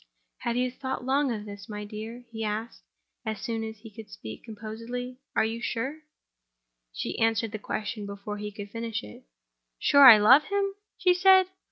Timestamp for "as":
3.23-3.39, 3.63-3.77